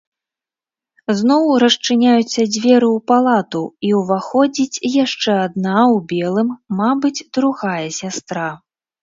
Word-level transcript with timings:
Зноў 1.17 1.43
расчыняюцца 1.63 2.41
дзверы 2.53 2.87
ў 2.93 2.99
палату, 3.11 3.61
і 3.91 3.91
ўваходзіць 3.99 4.81
яшчэ 5.03 5.37
адна 5.45 5.77
ў 5.93 5.97
белым, 6.15 6.49
мабыць, 6.83 7.25
другая 7.39 7.87
сястра. 8.01 8.51